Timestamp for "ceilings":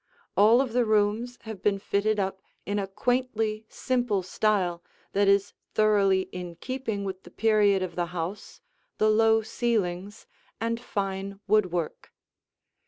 9.43-10.25